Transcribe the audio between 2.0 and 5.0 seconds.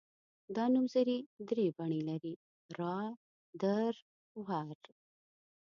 لري را در ور.